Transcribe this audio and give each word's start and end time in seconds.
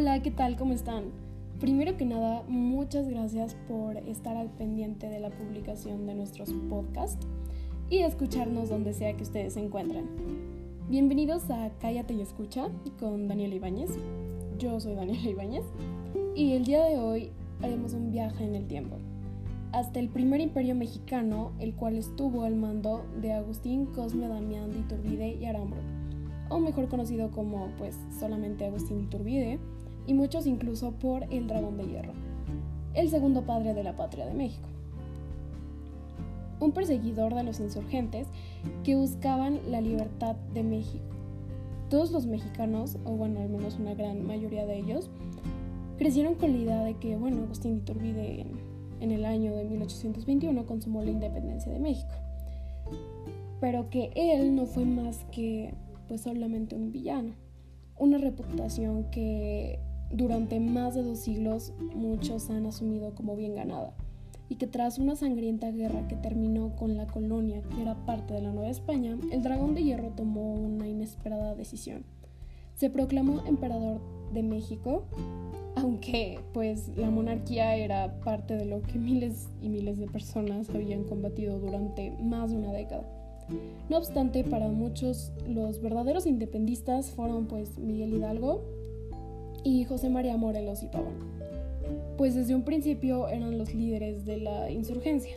Hola, 0.00 0.22
¿qué 0.22 0.30
tal? 0.30 0.54
¿Cómo 0.54 0.74
están? 0.74 1.06
Primero 1.58 1.96
que 1.96 2.04
nada, 2.04 2.44
muchas 2.46 3.08
gracias 3.08 3.56
por 3.66 3.96
estar 3.96 4.36
al 4.36 4.48
pendiente 4.48 5.08
de 5.08 5.18
la 5.18 5.30
publicación 5.30 6.06
de 6.06 6.14
nuestros 6.14 6.52
podcasts 6.70 7.26
y 7.90 8.02
escucharnos 8.02 8.68
donde 8.68 8.92
sea 8.92 9.16
que 9.16 9.24
ustedes 9.24 9.54
se 9.54 9.60
encuentren. 9.60 10.06
Bienvenidos 10.88 11.50
a 11.50 11.72
Cállate 11.80 12.14
y 12.14 12.20
Escucha 12.20 12.68
con 13.00 13.26
Daniela 13.26 13.56
Ibáñez. 13.56 13.90
Yo 14.56 14.78
soy 14.78 14.94
Daniela 14.94 15.30
Ibáñez 15.30 15.64
y 16.36 16.52
el 16.52 16.64
día 16.64 16.84
de 16.84 16.98
hoy 16.98 17.32
haremos 17.60 17.92
un 17.92 18.12
viaje 18.12 18.44
en 18.44 18.54
el 18.54 18.68
tiempo 18.68 18.98
hasta 19.72 19.98
el 19.98 20.10
primer 20.10 20.40
imperio 20.40 20.76
mexicano, 20.76 21.50
el 21.58 21.74
cual 21.74 21.96
estuvo 21.96 22.44
al 22.44 22.54
mando 22.54 23.04
de 23.20 23.32
Agustín 23.32 23.86
Cosme 23.86 24.28
Damián 24.28 24.70
de 24.70 24.78
Iturbide 24.78 25.34
y 25.34 25.44
Arambro, 25.46 25.80
o 26.50 26.60
mejor 26.60 26.86
conocido 26.86 27.32
como 27.32 27.66
pues 27.78 27.96
solamente 28.20 28.64
Agustín 28.64 29.00
Iturbide, 29.00 29.58
y 30.08 30.14
muchos 30.14 30.46
incluso 30.46 30.92
por 30.92 31.22
el 31.32 31.46
Dragón 31.46 31.76
de 31.76 31.86
Hierro, 31.86 32.14
el 32.94 33.10
segundo 33.10 33.42
padre 33.42 33.74
de 33.74 33.84
la 33.84 33.94
patria 33.94 34.26
de 34.26 34.32
México. 34.34 34.66
Un 36.60 36.72
perseguidor 36.72 37.34
de 37.34 37.44
los 37.44 37.60
insurgentes 37.60 38.26
que 38.82 38.96
buscaban 38.96 39.60
la 39.70 39.80
libertad 39.80 40.34
de 40.54 40.64
México. 40.64 41.04
Todos 41.90 42.10
los 42.10 42.26
mexicanos, 42.26 42.96
o 43.04 43.10
bueno, 43.12 43.40
al 43.40 43.50
menos 43.50 43.78
una 43.78 43.94
gran 43.94 44.26
mayoría 44.26 44.66
de 44.66 44.78
ellos, 44.78 45.10
crecieron 45.98 46.34
con 46.34 46.52
la 46.52 46.58
idea 46.58 46.84
de 46.84 46.94
que, 46.94 47.16
bueno, 47.16 47.42
Agustín 47.42 47.76
Iturbide 47.76 48.46
en 49.00 49.10
el 49.12 49.26
año 49.26 49.54
de 49.54 49.64
1821 49.64 50.66
consumó 50.66 51.02
la 51.02 51.10
independencia 51.10 51.70
de 51.70 51.78
México. 51.78 52.14
Pero 53.60 53.90
que 53.90 54.10
él 54.14 54.54
no 54.54 54.64
fue 54.64 54.86
más 54.86 55.24
que 55.32 55.74
pues 56.08 56.22
solamente 56.22 56.74
un 56.74 56.92
villano. 56.92 57.34
Una 57.98 58.16
reputación 58.16 59.04
que 59.10 59.80
durante 60.10 60.60
más 60.60 60.94
de 60.94 61.02
dos 61.02 61.18
siglos 61.18 61.72
muchos 61.94 62.50
han 62.50 62.66
asumido 62.66 63.14
como 63.14 63.36
bien 63.36 63.54
ganada 63.54 63.94
y 64.48 64.56
que 64.56 64.66
tras 64.66 64.98
una 64.98 65.14
sangrienta 65.14 65.70
guerra 65.70 66.08
que 66.08 66.16
terminó 66.16 66.74
con 66.76 66.96
la 66.96 67.06
colonia 67.06 67.62
que 67.62 67.82
era 67.82 67.94
parte 68.06 68.34
de 68.34 68.40
la 68.40 68.52
Nueva 68.52 68.70
España, 68.70 69.18
el 69.30 69.42
dragón 69.42 69.74
de 69.74 69.84
hierro 69.84 70.10
tomó 70.10 70.54
una 70.54 70.88
inesperada 70.88 71.54
decisión. 71.54 72.04
Se 72.74 72.88
proclamó 72.88 73.44
emperador 73.46 74.00
de 74.32 74.42
México 74.42 75.04
aunque 75.76 76.40
pues 76.52 76.90
la 76.96 77.10
monarquía 77.10 77.76
era 77.76 78.20
parte 78.20 78.56
de 78.56 78.64
lo 78.64 78.82
que 78.82 78.98
miles 78.98 79.48
y 79.62 79.68
miles 79.68 79.98
de 79.98 80.06
personas 80.06 80.68
habían 80.70 81.04
combatido 81.04 81.58
durante 81.60 82.10
más 82.20 82.50
de 82.50 82.56
una 82.56 82.72
década. 82.72 83.04
No 83.88 83.96
obstante, 83.96 84.44
para 84.44 84.68
muchos 84.68 85.32
los 85.46 85.80
verdaderos 85.80 86.26
independistas 86.26 87.10
fueron 87.10 87.46
pues 87.46 87.78
Miguel 87.78 88.14
Hidalgo 88.14 88.62
y 89.64 89.84
José 89.84 90.10
María 90.10 90.36
Morelos 90.36 90.82
y 90.82 90.86
Pavón, 90.86 91.14
pues 92.16 92.34
desde 92.34 92.54
un 92.54 92.62
principio 92.62 93.28
eran 93.28 93.58
los 93.58 93.74
líderes 93.74 94.24
de 94.24 94.38
la 94.38 94.70
insurgencia, 94.70 95.36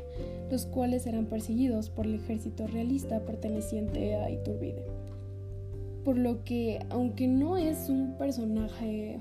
los 0.50 0.66
cuales 0.66 1.06
eran 1.08 1.26
perseguidos 1.26 1.90
por 1.90 2.06
el 2.06 2.16
ejército 2.16 2.68
realista 2.68 3.20
perteneciente 3.22 4.16
a 4.16 4.30
Iturbide. 4.30 4.84
Por 6.04 6.18
lo 6.18 6.44
que, 6.44 6.80
aunque 6.90 7.28
no 7.28 7.58
es 7.58 7.90
un 7.90 8.18
personaje 8.18 9.20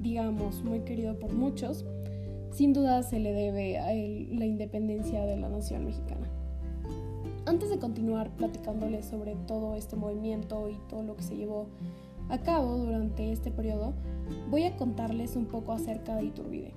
digamos, 0.00 0.62
muy 0.62 0.80
querido 0.80 1.18
por 1.18 1.32
muchos, 1.32 1.84
sin 2.50 2.72
duda 2.72 3.02
se 3.02 3.18
le 3.18 3.32
debe 3.32 3.78
a 3.78 3.92
él 3.92 4.28
la 4.38 4.46
independencia 4.46 5.24
de 5.24 5.36
la 5.36 5.48
nación 5.48 5.84
mexicana. 5.84 6.28
Antes 7.46 7.70
de 7.70 7.78
continuar 7.78 8.30
platicándoles 8.36 9.06
sobre 9.06 9.34
todo 9.46 9.74
este 9.74 9.96
movimiento 9.96 10.68
y 10.68 10.76
todo 10.88 11.02
lo 11.02 11.16
que 11.16 11.22
se 11.22 11.36
llevó 11.36 11.66
a 12.28 12.38
cabo 12.38 12.76
durante 12.76 13.32
este 13.32 13.50
periodo, 13.50 13.94
voy 14.50 14.64
a 14.64 14.76
contarles 14.76 15.36
un 15.36 15.46
poco 15.46 15.72
acerca 15.72 16.16
de 16.16 16.24
Iturbide. 16.24 16.72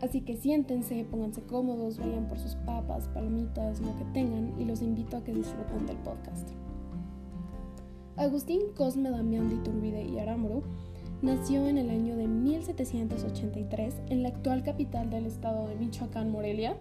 Así 0.00 0.22
que 0.22 0.36
siéntense, 0.36 1.06
pónganse 1.08 1.42
cómodos, 1.42 1.98
vayan 1.98 2.26
por 2.26 2.38
sus 2.38 2.56
papas, 2.56 3.08
palomitas, 3.08 3.80
lo 3.80 3.96
que 3.96 4.04
tengan 4.12 4.52
y 4.60 4.64
los 4.64 4.82
invito 4.82 5.16
a 5.16 5.22
que 5.22 5.32
disfruten 5.32 5.86
del 5.86 5.96
podcast. 5.98 6.50
Agustín 8.16 8.60
Cosme 8.76 9.10
Damián 9.10 9.48
de 9.48 9.54
Iturbide 9.54 10.04
y 10.04 10.18
Aramburu 10.18 10.64
nació 11.22 11.68
en 11.68 11.78
el 11.78 11.88
año 11.88 12.16
de 12.16 12.26
1783 12.26 13.94
en 14.10 14.24
la 14.24 14.30
actual 14.30 14.64
capital 14.64 15.08
del 15.08 15.26
estado 15.26 15.68
de 15.68 15.76
Michoacán, 15.76 16.32
Morelia, 16.32 16.76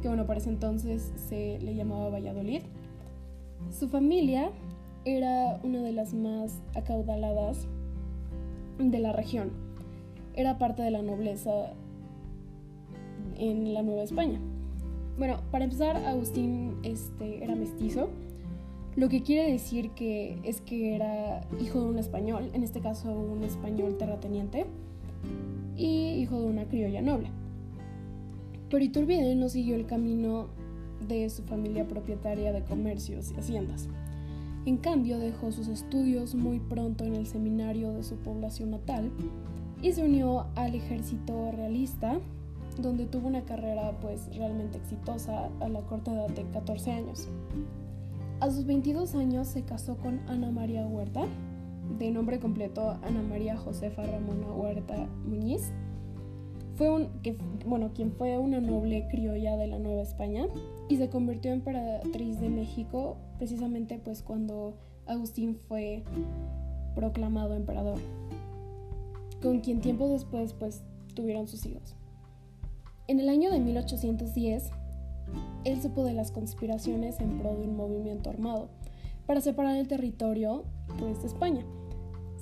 que 0.00 0.08
bueno, 0.08 0.24
para 0.26 0.38
ese 0.38 0.50
entonces 0.50 1.12
se 1.28 1.58
le 1.58 1.74
llamaba 1.74 2.10
Valladolid. 2.10 2.62
Su 3.70 3.88
familia 3.88 4.50
era 5.06 5.60
una 5.62 5.80
de 5.82 5.92
las 5.92 6.12
más 6.12 6.60
acaudaladas 6.74 7.66
de 8.78 8.98
la 8.98 9.12
región. 9.12 9.52
Era 10.34 10.58
parte 10.58 10.82
de 10.82 10.90
la 10.90 11.00
nobleza 11.00 11.72
en 13.38 13.72
la 13.72 13.82
Nueva 13.82 14.02
España. 14.02 14.40
Bueno, 15.16 15.40
para 15.50 15.64
empezar, 15.64 15.96
Agustín 15.96 16.76
este, 16.82 17.42
era 17.42 17.54
mestizo 17.54 18.10
lo 18.96 19.10
que 19.10 19.22
quiere 19.22 19.52
decir 19.52 19.90
que 19.90 20.38
es 20.42 20.62
que 20.62 20.94
era 20.94 21.46
hijo 21.60 21.80
de 21.80 21.86
un 21.90 21.98
español, 21.98 22.50
en 22.54 22.62
este 22.62 22.80
caso 22.80 23.12
un 23.12 23.44
español 23.44 23.98
terrateniente, 23.98 24.66
y 25.76 26.14
hijo 26.14 26.40
de 26.40 26.46
una 26.46 26.64
criolla 26.64 27.02
noble. 27.02 27.28
Pero 28.70 28.82
Iturbide 28.82 29.36
no 29.36 29.50
siguió 29.50 29.76
el 29.76 29.86
camino 29.86 30.48
de 31.06 31.28
su 31.28 31.42
familia 31.42 31.86
propietaria 31.86 32.52
de 32.52 32.64
comercios 32.64 33.32
y 33.32 33.38
haciendas. 33.38 33.86
En 34.66 34.78
cambio, 34.78 35.20
dejó 35.20 35.52
sus 35.52 35.68
estudios 35.68 36.34
muy 36.34 36.58
pronto 36.58 37.04
en 37.04 37.14
el 37.14 37.28
seminario 37.28 37.92
de 37.92 38.02
su 38.02 38.16
población 38.16 38.72
natal 38.72 39.12
y 39.80 39.92
se 39.92 40.04
unió 40.04 40.46
al 40.56 40.74
ejército 40.74 41.52
realista, 41.52 42.18
donde 42.76 43.06
tuvo 43.06 43.28
una 43.28 43.42
carrera 43.42 43.96
pues 44.00 44.28
realmente 44.36 44.78
exitosa 44.78 45.50
a 45.60 45.68
la 45.68 45.82
corta 45.82 46.12
edad 46.12 46.30
de 46.30 46.42
14 46.50 46.90
años. 46.90 47.28
A 48.40 48.50
sus 48.50 48.66
22 48.66 49.14
años 49.14 49.46
se 49.46 49.62
casó 49.62 49.96
con 49.98 50.18
Ana 50.28 50.50
María 50.50 50.84
Huerta, 50.84 51.26
de 52.00 52.10
nombre 52.10 52.40
completo 52.40 52.98
Ana 53.04 53.22
María 53.22 53.56
Josefa 53.56 54.04
Ramona 54.04 54.48
Huerta 54.48 55.06
Muñiz. 55.26 55.70
Fue 56.76 56.90
un, 56.90 57.08
que, 57.22 57.36
bueno, 57.64 57.90
fue 58.18 58.38
una 58.38 58.60
noble 58.60 59.08
criolla 59.10 59.56
de 59.56 59.66
la 59.66 59.78
Nueva 59.78 60.02
España 60.02 60.46
y 60.88 60.96
se 60.96 61.08
convirtió 61.08 61.50
en 61.50 61.58
emperatriz 61.58 62.38
de 62.40 62.50
México 62.50 63.16
precisamente 63.38 63.98
pues 63.98 64.22
cuando 64.22 64.74
Agustín 65.06 65.58
fue 65.68 66.04
proclamado 66.94 67.54
emperador, 67.54 67.98
con 69.42 69.60
quien 69.60 69.80
tiempo 69.80 70.08
después 70.08 70.52
pues 70.52 70.82
tuvieron 71.14 71.48
sus 71.48 71.64
hijos. 71.64 71.96
En 73.08 73.20
el 73.20 73.28
año 73.28 73.50
de 73.50 73.60
1810 73.60 74.70
él 75.64 75.82
supo 75.82 76.04
de 76.04 76.12
las 76.12 76.30
conspiraciones 76.30 77.20
en 77.20 77.38
pro 77.38 77.56
de 77.56 77.66
un 77.66 77.76
movimiento 77.76 78.30
armado 78.30 78.68
para 79.26 79.40
separar 79.40 79.76
el 79.76 79.88
territorio 79.88 80.64
pues, 80.98 81.22
de 81.22 81.28
España. 81.28 81.64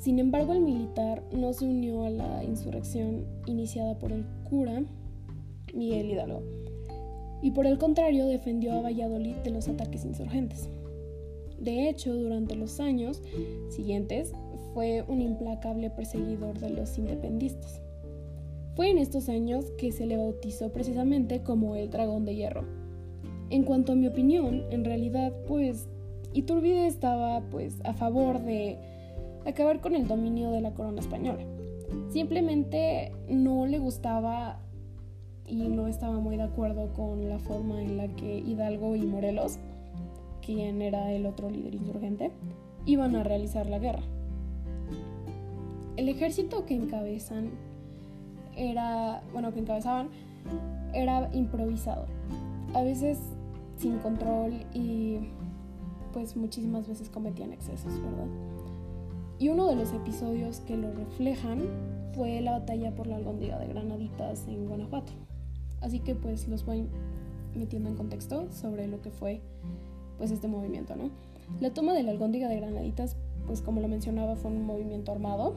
Sin 0.05 0.19
embargo, 0.19 0.53
el 0.53 0.61
militar 0.61 1.23
no 1.33 1.55
se 1.55 1.65
unió 1.65 2.05
a 2.05 2.11
la 2.11 2.45
insurrección 2.45 3.25
iniciada 3.47 3.99
por 3.99 4.13
el 4.13 4.27
cura 4.47 4.83
Miguel 5.73 6.11
Hidalgo 6.11 6.43
y 7.41 7.53
por 7.53 7.67
el 7.67 7.79
contrario 7.79 8.27
defendió 8.27 8.75
a 8.75 8.83
Valladolid 8.83 9.37
de 9.37 9.49
los 9.49 9.67
ataques 9.67 10.05
insurgentes. 10.05 10.69
De 11.59 11.89
hecho, 11.89 12.15
durante 12.15 12.55
los 12.55 12.81
años 12.81 13.23
siguientes 13.71 14.35
fue 14.75 15.03
un 15.09 15.23
implacable 15.23 15.89
perseguidor 15.89 16.59
de 16.59 16.69
los 16.69 16.99
independistas. 16.99 17.81
Fue 18.77 18.91
en 18.91 18.99
estos 18.99 19.31
años 19.31 19.71
que 19.79 19.91
se 19.91 20.05
le 20.05 20.19
bautizó 20.19 20.71
precisamente 20.71 21.43
como 21.43 21.77
el 21.77 21.89
Dragón 21.89 22.27
de 22.27 22.37
Hierro. 22.37 22.67
En 23.49 23.63
cuanto 23.63 23.93
a 23.93 23.97
mi 23.97 24.07
opinión, 24.07 24.65
en 24.71 24.85
realidad, 24.85 25.33
pues 25.49 25.89
Iturbide 26.35 26.89
estaba 26.89 27.41
pues 27.49 27.79
a 27.85 27.95
favor 27.95 28.43
de 28.43 28.77
acabar 29.47 29.81
con 29.81 29.95
el 29.95 30.07
dominio 30.07 30.51
de 30.51 30.61
la 30.61 30.73
corona 30.73 31.01
española. 31.01 31.45
Simplemente 32.11 33.13
no 33.29 33.67
le 33.67 33.79
gustaba 33.79 34.59
y 35.47 35.69
no 35.69 35.89
estaba 35.89 36.19
muy 36.19 36.37
de 36.37 36.45
acuerdo 36.45 36.93
con 36.95 37.29
la 37.29 37.39
forma 37.39 37.83
en 37.83 37.97
la 37.97 38.09
que 38.09 38.39
Hidalgo 38.39 38.97
y 38.97 39.03
Morelos, 39.03 39.59
quien 40.45 40.83
era 40.83 41.13
el 41.13 41.27
otro 41.27 41.51
líder 41.51 41.75
insurgente, 41.75 42.31
iban 42.87 43.17
a 43.17 43.23
realizar 43.23 43.67
la 43.67 43.79
guerra. 43.79 44.03
El 45.97 46.09
ejército 46.09 46.67
que 46.67 46.75
encabezan 46.75 47.51
era, 48.57 49.23
bueno, 49.33 49.53
que 49.53 49.61
encabezaban, 49.61 50.09
era 50.93 51.29
improvisado. 51.33 52.07
A 52.75 52.83
veces 52.83 53.19
sin 53.79 53.99
control 53.99 54.53
y 54.73 55.19
pues 56.13 56.37
muchísimas 56.37 56.87
veces 56.87 57.11
cometían 57.11 57.53
excesos, 57.53 57.93
¿verdad? 58.01 58.27
Y 59.39 59.49
uno 59.49 59.69
de 59.69 59.77
los 59.77 59.93
episodios 59.93 60.61
que 60.61 60.77
lo 60.77 60.93
reflejan 60.93 61.63
fue 62.15 62.41
la 62.41 62.53
batalla 62.53 62.95
por 62.95 63.07
la 63.07 63.17
albóndiga 63.17 63.59
de 63.59 63.67
Granaditas 63.67 64.47
en 64.47 64.67
Guanajuato. 64.67 65.13
Así 65.81 65.99
que 65.99 66.15
pues 66.15 66.49
los 66.49 66.65
voy 66.65 66.87
metiendo 67.55 67.89
en 67.89 67.97
contexto 67.97 68.51
sobre 68.53 68.87
lo 68.89 69.01
que 69.01 69.11
fue 69.11 69.41
pues 70.19 70.31
este 70.31 70.49
movimiento, 70.49 70.97
¿no? 70.97 71.11
La 71.61 71.75
toma 71.75 71.93
de 71.93 72.03
la 72.03 72.13
albóndiga 72.13 72.49
de 72.49 72.57
Granaditas, 72.57 73.17
pues 73.47 73.61
como 73.61 73.81
lo 73.81 73.89
mencionaba, 73.89 74.37
fue 74.37 74.51
un 74.51 74.65
movimiento 74.65 75.13
armado 75.13 75.55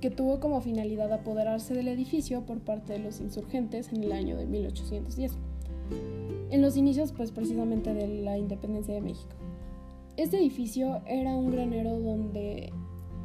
que 0.00 0.10
tuvo 0.10 0.40
como 0.40 0.60
finalidad 0.60 1.12
apoderarse 1.12 1.74
del 1.74 1.88
edificio 1.88 2.42
por 2.42 2.60
parte 2.60 2.92
de 2.92 2.98
los 3.00 3.20
insurgentes 3.20 3.92
en 3.92 4.04
el 4.04 4.12
año 4.12 4.36
de 4.36 4.46
1810, 4.46 5.32
en 6.50 6.62
los 6.62 6.76
inicios 6.76 7.12
pues 7.12 7.32
precisamente 7.32 7.94
de 7.94 8.22
la 8.22 8.38
independencia 8.38 8.94
de 8.94 9.00
México. 9.00 9.34
Este 10.16 10.38
edificio 10.38 11.02
era 11.06 11.34
un 11.34 11.50
granero 11.50 11.98
donde 11.98 12.72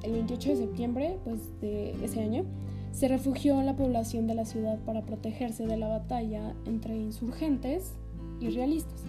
el 0.03 0.11
28 0.13 0.49
de 0.49 0.55
septiembre 0.55 1.17
pues, 1.23 1.39
de 1.61 1.91
ese 2.03 2.21
año 2.21 2.45
se 2.91 3.07
refugió 3.07 3.61
la 3.61 3.75
población 3.75 4.27
de 4.27 4.35
la 4.35 4.45
ciudad 4.45 4.79
para 4.79 5.03
protegerse 5.03 5.65
de 5.65 5.77
la 5.77 5.87
batalla 5.87 6.53
entre 6.65 6.97
insurgentes 6.97 7.93
y 8.39 8.49
realistas. 8.49 9.03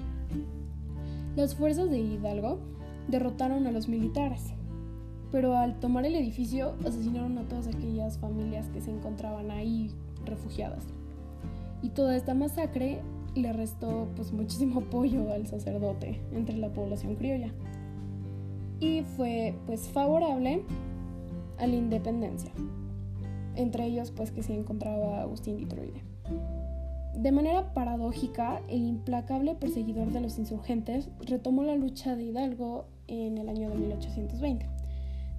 Las 1.36 1.54
fuerzas 1.54 1.90
de 1.90 1.98
Hidalgo 1.98 2.58
derrotaron 3.08 3.66
a 3.66 3.72
los 3.72 3.88
militares, 3.88 4.52
pero 5.30 5.56
al 5.56 5.80
tomar 5.80 6.04
el 6.04 6.14
edificio 6.14 6.74
asesinaron 6.86 7.38
a 7.38 7.48
todas 7.48 7.66
aquellas 7.66 8.18
familias 8.18 8.68
que 8.68 8.80
se 8.80 8.90
encontraban 8.90 9.50
ahí 9.50 9.90
refugiadas. 10.24 10.84
Y 11.82 11.88
toda 11.88 12.16
esta 12.16 12.34
masacre 12.34 13.00
le 13.34 13.52
restó 13.52 14.08
pues 14.14 14.32
muchísimo 14.32 14.80
apoyo 14.86 15.32
al 15.32 15.46
sacerdote 15.46 16.20
entre 16.32 16.56
la 16.58 16.72
población 16.72 17.16
criolla. 17.16 17.52
Y 18.82 19.02
fue 19.16 19.54
pues 19.66 19.88
favorable 19.88 20.64
a 21.58 21.66
la 21.66 21.74
independencia. 21.74 22.52
Entre 23.54 23.86
ellos 23.86 24.10
pues 24.10 24.30
que 24.30 24.42
se 24.42 24.54
encontraba 24.54 25.22
Agustín 25.22 25.56
de 25.56 25.62
Iturbide. 25.62 26.02
De 27.14 27.30
manera 27.30 27.72
paradójica, 27.74 28.60
el 28.68 28.84
implacable 28.84 29.54
perseguidor 29.54 30.10
de 30.12 30.20
los 30.20 30.38
insurgentes 30.38 31.08
retomó 31.20 31.62
la 31.62 31.76
lucha 31.76 32.16
de 32.16 32.24
Hidalgo 32.24 32.86
en 33.06 33.38
el 33.38 33.48
año 33.48 33.70
de 33.70 33.76
1820 33.76 34.66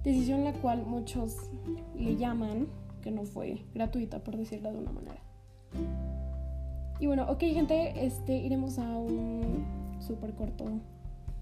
decisión 0.04 0.44
la 0.44 0.52
cual 0.52 0.84
muchos 0.86 1.50
le 1.98 2.16
llaman 2.16 2.68
que 3.02 3.10
no 3.10 3.24
fue 3.24 3.64
gratuita, 3.74 4.22
por 4.22 4.36
decirlo 4.36 4.70
de 4.70 4.78
una 4.78 4.92
manera. 4.92 5.20
Y 7.00 7.06
bueno, 7.06 7.26
ok 7.28 7.40
gente, 7.40 8.04
este, 8.04 8.36
iremos 8.36 8.78
a 8.78 8.96
un 8.96 9.64
súper 9.98 10.34
corto, 10.34 10.66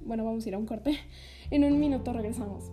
bueno, 0.04 0.24
vamos 0.24 0.44
a 0.44 0.48
ir 0.48 0.54
a 0.54 0.58
un 0.58 0.66
corte. 0.66 0.98
En 1.50 1.64
un 1.64 1.78
minuto 1.78 2.12
regresamos. 2.12 2.70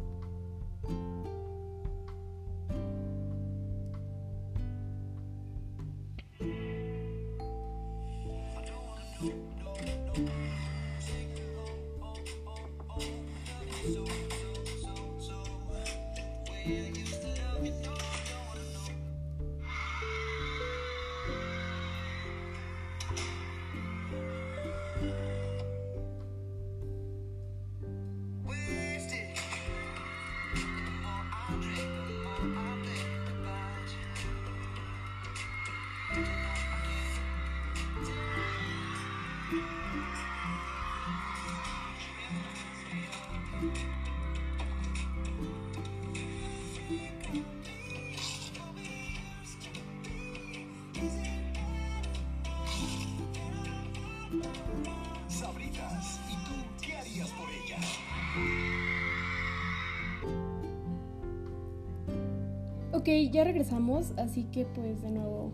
Ya 63.32 63.44
regresamos, 63.44 64.14
así 64.18 64.44
que 64.46 64.66
pues 64.66 65.02
de 65.02 65.12
nuevo, 65.12 65.52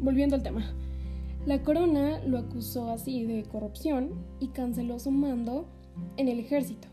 volviendo 0.00 0.36
al 0.36 0.42
tema. 0.42 0.64
La 1.46 1.62
corona 1.62 2.20
lo 2.26 2.38
acusó 2.38 2.90
así 2.90 3.24
de 3.24 3.44
corrupción 3.44 4.10
y 4.40 4.48
canceló 4.48 4.98
su 4.98 5.12
mando 5.12 5.66
en 6.16 6.28
el 6.28 6.40
ejército. 6.40 6.88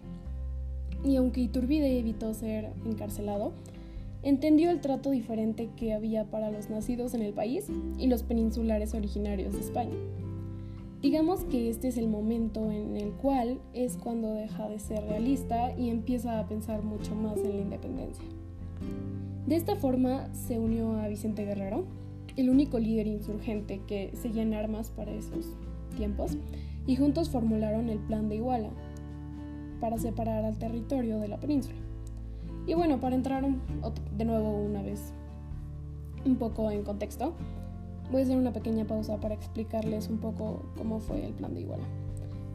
Y 1.03 1.15
aunque 1.15 1.41
Iturbide 1.41 1.97
evitó 1.97 2.33
ser 2.33 2.71
encarcelado, 2.85 3.53
entendió 4.21 4.69
el 4.69 4.79
trato 4.79 5.09
diferente 5.09 5.69
que 5.75 5.93
había 5.93 6.25
para 6.25 6.51
los 6.51 6.69
nacidos 6.69 7.13
en 7.13 7.23
el 7.23 7.33
país 7.33 7.65
y 7.97 8.07
los 8.07 8.23
peninsulares 8.23 8.93
originarios 8.93 9.53
de 9.53 9.61
España. 9.61 9.95
Digamos 11.01 11.43
que 11.45 11.69
este 11.69 11.89
es 11.89 11.97
el 11.97 12.07
momento 12.07 12.71
en 12.71 12.95
el 12.95 13.11
cual 13.11 13.59
es 13.73 13.97
cuando 13.97 14.33
deja 14.35 14.69
de 14.69 14.79
ser 14.79 15.03
realista 15.03 15.75
y 15.77 15.89
empieza 15.89 16.39
a 16.39 16.47
pensar 16.47 16.83
mucho 16.83 17.13
más 17.15 17.37
en 17.39 17.57
la 17.57 17.61
independencia. 17.63 18.23
De 19.47 19.55
esta 19.55 19.75
forma 19.75 20.33
se 20.33 20.57
unió 20.57 20.97
a 20.99 21.07
Vicente 21.07 21.45
Guerrero, 21.45 21.85
el 22.37 22.49
único 22.49 22.79
líder 22.79 23.07
insurgente 23.07 23.81
que 23.87 24.11
seguía 24.13 24.43
en 24.43 24.53
armas 24.53 24.89
para 24.89 25.11
esos 25.11 25.55
tiempos, 25.97 26.37
y 26.87 26.95
juntos 26.95 27.29
formularon 27.29 27.89
el 27.89 27.99
Plan 27.99 28.29
de 28.29 28.35
Iguala 28.35 28.69
para 29.79 29.97
separar 29.97 30.45
al 30.45 30.57
territorio 30.57 31.19
de 31.19 31.27
la 31.27 31.39
península. 31.39 31.77
Y 32.65 32.73
bueno, 32.73 32.99
para 32.99 33.15
entrar 33.15 33.45
de 34.17 34.25
nuevo 34.25 34.57
una 34.57 34.81
vez 34.81 35.13
un 36.25 36.37
poco 36.37 36.71
en 36.71 36.83
contexto, 36.83 37.33
voy 38.11 38.21
a 38.21 38.23
hacer 38.23 38.37
una 38.37 38.53
pequeña 38.53 38.85
pausa 38.85 39.19
para 39.19 39.35
explicarles 39.35 40.07
un 40.07 40.19
poco 40.19 40.63
cómo 40.77 40.99
fue 40.99 41.25
el 41.25 41.33
Plan 41.33 41.53
de 41.53 41.61
Iguala. 41.61 41.83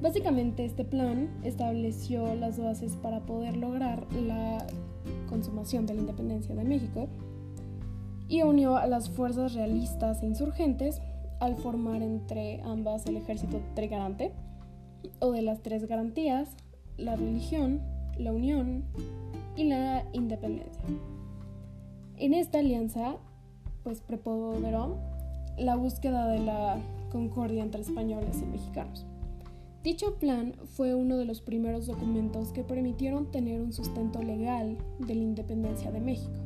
Básicamente 0.01 0.65
este 0.65 0.85
plan 0.85 1.29
estableció 1.43 2.35
las 2.37 2.59
bases 2.59 2.97
para 2.97 3.27
poder 3.27 3.57
lograr 3.57 4.07
la 4.15 4.65
consumación 5.29 5.87
de 5.87 5.95
la 5.95 6.01
independencia 6.01 6.55
de 6.55 6.65
México 6.65 7.09
y 8.29 8.43
unió 8.43 8.77
a 8.77 8.87
las 8.87 9.11
fuerzas 9.11 9.55
realistas 9.55 10.23
e 10.23 10.27
insurgentes 10.27 11.01
al 11.41 11.57
formar 11.57 12.03
entre 12.03 12.61
ambas 12.63 13.07
el 13.07 13.17
ejército 13.17 13.61
trigarante 13.75 14.33
o 15.21 15.31
de 15.33 15.43
las 15.43 15.63
tres 15.63 15.87
garantías, 15.87 16.49
la 16.97 17.17
religión, 17.17 17.81
la 18.19 18.33
unión 18.33 18.85
y 19.57 19.65
la 19.65 20.05
independencia. 20.13 20.83
En 22.17 22.35
esta 22.35 22.59
alianza, 22.59 23.17
pues 23.85 24.01
preponderó 24.01 24.99
la 25.57 25.77
búsqueda 25.77 26.29
de 26.29 26.41
la 26.41 26.79
concordia 27.11 27.63
entre 27.63 27.81
españoles 27.81 28.43
y 28.43 28.47
mexicanos. 28.47 29.07
Dicho 29.85 30.17
plan 30.19 30.55
fue 30.77 30.95
uno 30.95 31.17
de 31.17 31.25
los 31.25 31.41
primeros 31.41 31.87
documentos 31.87 32.53
que 32.53 32.65
permitieron 32.65 33.31
tener 33.31 33.61
un 33.61 33.73
sustento 33.73 34.21
legal 34.23 34.77
de 34.99 35.15
la 35.15 35.23
independencia 35.23 35.93
de 35.93 36.01
México. 36.01 36.41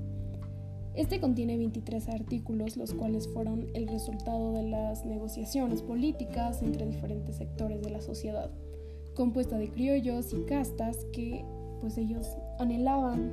Este 0.95 1.19
contiene 1.19 1.57
23 1.57 2.11
artículos, 2.11 2.77
los 2.77 2.93
cuales 2.93 3.27
fueron 3.27 3.69
el 3.73 3.89
resultado 3.89 4.53
de 4.53 4.65
las 4.65 5.07
negociaciones 5.07 5.81
políticas 5.81 6.61
entre 6.61 6.85
diferentes 6.85 7.37
sectores 7.37 7.81
de 7.81 7.91
la 7.91 8.03
sociedad, 8.03 8.51
compuesta 9.15 9.57
de 9.57 9.71
criollos 9.71 10.35
y 10.35 10.45
castas 10.45 11.07
que, 11.15 11.43
pues 11.81 11.97
ellos 11.97 12.27
anhelaban 12.59 13.33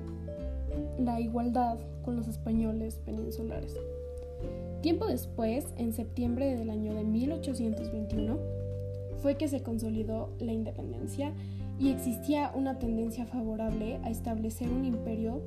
la 0.97 1.19
igualdad 1.19 1.77
con 2.05 2.15
los 2.15 2.29
españoles 2.29 3.01
peninsulares. 3.05 3.75
Tiempo 4.81 5.07
después, 5.07 5.65
en 5.75 5.91
septiembre 5.91 6.55
del 6.55 6.69
año 6.69 6.93
de 6.93 7.03
1821, 7.03 8.58
fue 9.21 9.35
que 9.37 9.47
se 9.47 9.61
consolidó 9.61 10.29
la 10.39 10.53
independencia 10.53 11.33
y 11.79 11.89
existía 11.89 12.51
una 12.55 12.77
tendencia 12.77 13.25
favorable 13.25 13.99
a 14.03 14.09
establecer 14.09 14.69
un 14.69 14.85
imperio 14.85 15.41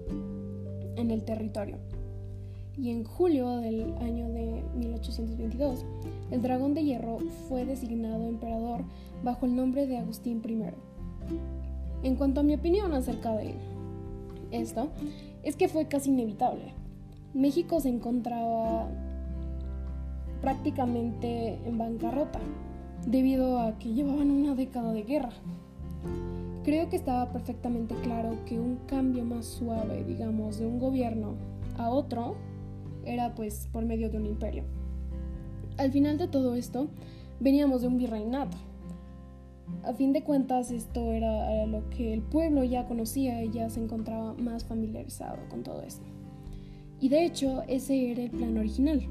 en 0.96 1.10
el 1.10 1.24
territorio. 1.24 1.76
Y 2.78 2.90
en 2.90 3.04
julio 3.04 3.58
del 3.58 3.94
año 3.98 4.28
de 4.30 4.62
1822, 4.76 5.84
el 6.30 6.40
dragón 6.40 6.72
de 6.72 6.84
hierro 6.84 7.18
fue 7.48 7.66
designado 7.66 8.26
emperador 8.28 8.82
bajo 9.22 9.44
el 9.44 9.54
nombre 9.54 9.86
de 9.86 9.98
Agustín 9.98 10.42
I. 10.46 10.64
En 12.02 12.16
cuanto 12.16 12.40
a 12.40 12.42
mi 12.42 12.54
opinión 12.54 12.94
acerca 12.94 13.32
de 13.36 13.54
esto, 14.50 14.88
es 15.42 15.56
que 15.56 15.68
fue 15.68 15.86
casi 15.86 16.10
inevitable. 16.10 16.72
México 17.34 17.78
se 17.80 17.90
encontraba 17.90 18.88
prácticamente 20.40 21.58
en 21.66 21.78
bancarrota 21.78 22.40
debido 23.06 23.58
a 23.58 23.78
que 23.78 23.92
llevaban 23.92 24.30
una 24.30 24.54
década 24.54 24.92
de 24.92 25.02
guerra. 25.02 25.32
Creo 26.64 26.88
que 26.88 26.96
estaba 26.96 27.32
perfectamente 27.32 27.94
claro 28.02 28.36
que 28.46 28.60
un 28.60 28.76
cambio 28.86 29.24
más 29.24 29.46
suave, 29.46 30.04
digamos, 30.04 30.58
de 30.58 30.66
un 30.66 30.78
gobierno 30.78 31.34
a 31.76 31.90
otro, 31.90 32.36
era 33.04 33.34
pues 33.34 33.68
por 33.72 33.84
medio 33.84 34.10
de 34.10 34.18
un 34.18 34.26
imperio. 34.26 34.64
Al 35.76 35.90
final 35.90 36.18
de 36.18 36.28
todo 36.28 36.54
esto, 36.54 36.86
veníamos 37.40 37.82
de 37.82 37.88
un 37.88 37.98
virreinato. 37.98 38.56
A 39.84 39.92
fin 39.94 40.12
de 40.12 40.22
cuentas, 40.22 40.70
esto 40.70 41.12
era 41.12 41.66
lo 41.66 41.88
que 41.90 42.12
el 42.12 42.20
pueblo 42.20 42.62
ya 42.62 42.86
conocía 42.86 43.42
y 43.42 43.50
ya 43.50 43.68
se 43.68 43.82
encontraba 43.82 44.34
más 44.34 44.64
familiarizado 44.64 45.38
con 45.48 45.64
todo 45.64 45.82
esto. 45.82 46.04
Y 47.00 47.08
de 47.08 47.24
hecho, 47.24 47.62
ese 47.66 48.12
era 48.12 48.22
el 48.22 48.30
plan 48.30 48.56
original. 48.56 49.02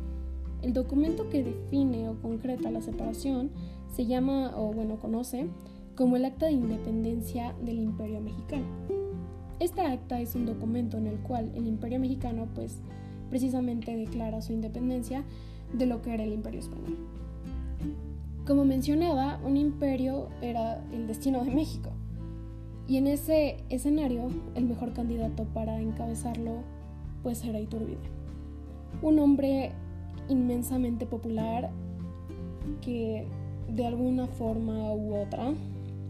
El 0.62 0.74
documento 0.74 1.28
que 1.30 1.44
define 1.44 2.08
o 2.08 2.22
concreta 2.22 2.72
la 2.72 2.82
separación 2.82 3.50
se 3.92 4.06
llama, 4.06 4.54
o 4.56 4.74
bueno, 4.74 4.98
conoce, 4.98 5.48
como 5.96 6.16
el 6.16 6.26
Acta 6.26 6.48
de 6.48 6.54
Independencia 6.54 7.54
del 7.64 7.80
Imperio 7.80 8.22
Mexicano. 8.22 8.66
Esta 9.60 9.92
acta 9.92 10.20
es 10.20 10.34
un 10.36 10.46
documento 10.46 10.98
en 10.98 11.08
el 11.08 11.20
cual 11.20 11.52
el 11.54 11.68
Imperio 11.68 12.00
Mexicano, 12.00 12.48
pues, 12.56 12.82
precisamente 13.30 13.96
declara 13.96 14.42
su 14.42 14.54
independencia 14.54 15.24
de 15.74 15.86
lo 15.86 16.02
que 16.02 16.14
era 16.14 16.24
el 16.24 16.34
Imperio 16.34 16.60
Español. 16.60 16.98
Como 18.46 18.66
mencionaba, 18.66 19.40
un 19.46 19.56
imperio 19.56 20.30
era 20.42 20.84
el 20.92 21.08
destino 21.08 21.44
de 21.44 21.52
México. 21.52 21.92
Y 22.88 22.98
en 22.98 23.08
ese 23.08 23.64
escenario, 23.70 24.28
el 24.56 24.66
mejor 24.66 24.94
candidato 24.94 25.46
para 25.46 25.80
encabezarlo, 25.80 26.64
pues 27.22 27.46
era 27.46 27.60
Iturbide. 27.60 28.00
Un 29.02 29.20
hombre 29.20 29.72
inmensamente 30.28 31.06
popular 31.06 31.70
que 32.82 33.28
de 33.76 33.86
alguna 33.86 34.28
forma 34.28 34.94
u 34.94 35.16
otra 35.16 35.54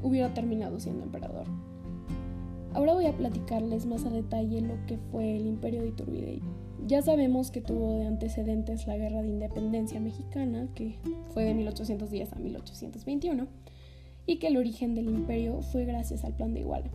hubiera 0.03 0.33
terminado 0.33 0.79
siendo 0.79 1.03
emperador. 1.03 1.45
Ahora 2.73 2.93
voy 2.93 3.05
a 3.05 3.15
platicarles 3.15 3.85
más 3.85 4.05
a 4.05 4.09
detalle 4.09 4.61
lo 4.61 4.75
que 4.87 4.97
fue 4.97 5.35
el 5.35 5.45
imperio 5.45 5.81
de 5.81 5.89
Iturbide. 5.89 6.41
Ya 6.87 7.01
sabemos 7.01 7.51
que 7.51 7.61
tuvo 7.61 7.99
de 7.99 8.07
antecedentes 8.07 8.87
la 8.87 8.97
guerra 8.97 9.21
de 9.21 9.27
independencia 9.27 9.99
mexicana, 9.99 10.67
que 10.73 10.95
fue 11.33 11.43
de 11.43 11.53
1810 11.53 12.33
a 12.33 12.35
1821, 12.37 13.47
y 14.25 14.37
que 14.37 14.47
el 14.47 14.57
origen 14.57 14.95
del 14.95 15.09
imperio 15.09 15.61
fue 15.61 15.85
gracias 15.85 16.23
al 16.23 16.33
plan 16.33 16.53
de 16.53 16.61
Iguala. 16.61 16.89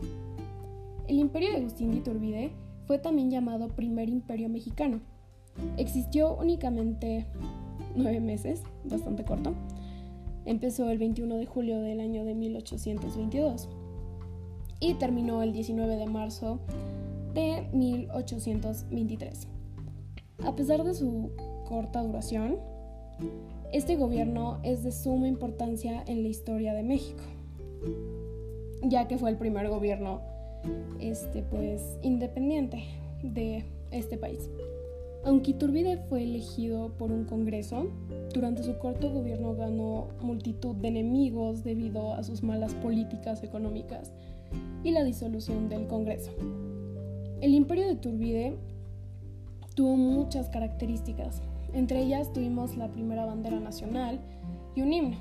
El 1.07 1.19
imperio 1.19 1.51
de 1.51 1.57
Agustín 1.57 1.91
de 1.91 1.97
Iturbide 1.97 2.51
fue 2.85 2.97
también 2.97 3.29
llamado 3.31 3.69
primer 3.69 4.09
imperio 4.09 4.49
mexicano. 4.49 4.99
Existió 5.77 6.35
únicamente 6.35 7.25
nueve 7.95 8.19
meses, 8.19 8.63
bastante 8.83 9.23
corto, 9.23 9.53
Empezó 10.47 10.89
el 10.89 10.97
21 10.97 11.35
de 11.35 11.45
julio 11.45 11.81
del 11.81 11.99
año 11.99 12.23
de 12.23 12.33
1822 12.33 13.67
y 14.79 14.93
terminó 14.93 15.43
el 15.43 15.51
19 15.51 15.97
de 15.97 16.05
marzo 16.05 16.59
de 17.33 17.67
1823. 17.73 19.45
A 20.45 20.55
pesar 20.55 20.85
de 20.85 20.93
su 20.93 21.31
corta 21.67 22.01
duración, 22.01 22.59
este 23.73 23.97
gobierno 23.97 24.59
es 24.63 24.85
de 24.85 24.93
suma 24.93 25.27
importancia 25.27 26.01
en 26.07 26.23
la 26.23 26.29
historia 26.29 26.73
de 26.73 26.83
México, 26.83 27.23
ya 28.83 29.09
que 29.09 29.17
fue 29.17 29.29
el 29.29 29.35
primer 29.35 29.67
gobierno 29.67 30.21
este, 31.01 31.41
pues, 31.41 31.99
independiente 32.03 32.85
de 33.21 33.65
este 33.91 34.17
país. 34.17 34.49
Aunque 35.27 35.51
Iturbide 35.51 35.97
fue 35.97 36.23
elegido 36.23 36.93
por 36.97 37.11
un 37.11 37.25
Congreso, 37.25 37.87
durante 38.33 38.63
su 38.63 38.77
corto 38.77 39.09
gobierno 39.09 39.55
ganó 39.55 40.07
multitud 40.21 40.73
de 40.77 40.87
enemigos 40.87 41.65
debido 41.65 42.13
a 42.13 42.23
sus 42.23 42.43
malas 42.43 42.73
políticas 42.75 43.43
económicas 43.43 44.13
y 44.85 44.91
la 44.91 45.03
disolución 45.03 45.67
del 45.67 45.85
Congreso. 45.87 46.31
El 47.41 47.53
imperio 47.55 47.87
de 47.87 47.93
Iturbide 47.95 48.57
tuvo 49.75 49.97
muchas 49.97 50.47
características, 50.47 51.41
entre 51.73 52.03
ellas 52.03 52.31
tuvimos 52.31 52.77
la 52.77 52.87
primera 52.87 53.25
bandera 53.25 53.59
nacional 53.59 54.21
y 54.75 54.81
un 54.81 54.93
himno, 54.93 55.17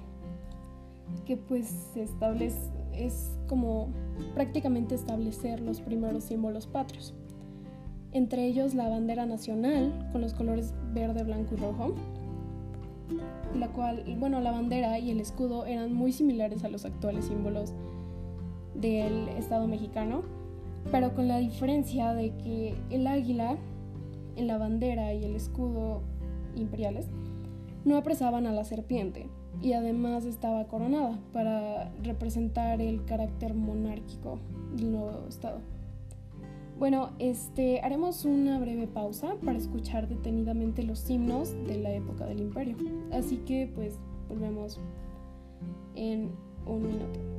que 1.24 1.36
pues 1.36 1.96
es 1.96 3.28
como 3.48 3.88
prácticamente 4.34 4.94
establecer 4.94 5.58
los 5.58 5.80
primeros 5.80 6.22
símbolos 6.22 6.68
patrios 6.68 7.12
entre 8.16 8.46
ellos 8.46 8.74
la 8.74 8.88
bandera 8.88 9.26
nacional 9.26 9.92
con 10.12 10.20
los 10.20 10.34
colores 10.34 10.72
verde, 10.92 11.22
blanco 11.22 11.54
y 11.54 11.56
rojo, 11.58 11.94
la 13.54 13.68
cual, 13.68 14.04
bueno, 14.18 14.40
la 14.40 14.52
bandera 14.52 14.98
y 14.98 15.10
el 15.10 15.20
escudo 15.20 15.66
eran 15.66 15.92
muy 15.92 16.12
similares 16.12 16.64
a 16.64 16.68
los 16.68 16.84
actuales 16.84 17.26
símbolos 17.26 17.72
del 18.74 19.28
Estado 19.30 19.66
mexicano, 19.66 20.22
pero 20.90 21.14
con 21.14 21.28
la 21.28 21.38
diferencia 21.38 22.14
de 22.14 22.30
que 22.36 22.74
el 22.90 23.06
águila 23.06 23.56
en 24.36 24.46
la 24.46 24.58
bandera 24.58 25.12
y 25.14 25.24
el 25.24 25.34
escudo 25.34 26.02
imperiales 26.54 27.06
no 27.84 27.96
apresaban 27.96 28.46
a 28.46 28.52
la 28.52 28.64
serpiente 28.64 29.28
y 29.62 29.72
además 29.72 30.24
estaba 30.24 30.64
coronada 30.64 31.18
para 31.32 31.92
representar 32.02 32.80
el 32.80 33.04
carácter 33.04 33.54
monárquico 33.54 34.38
del 34.74 34.92
nuevo 34.92 35.26
Estado. 35.28 35.75
Bueno, 36.78 37.10
este, 37.18 37.80
haremos 37.80 38.26
una 38.26 38.58
breve 38.58 38.86
pausa 38.86 39.36
para 39.44 39.56
escuchar 39.56 40.08
detenidamente 40.08 40.82
los 40.82 41.08
himnos 41.08 41.52
de 41.66 41.78
la 41.78 41.92
época 41.92 42.26
del 42.26 42.40
imperio. 42.40 42.76
Así 43.12 43.38
que 43.38 43.70
pues 43.74 43.98
volvemos 44.28 44.78
en 45.94 46.30
un 46.66 46.86
minuto. 46.86 47.35